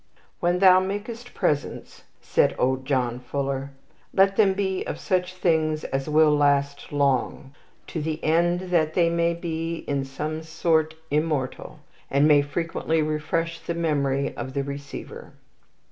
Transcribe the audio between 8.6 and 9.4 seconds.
that they may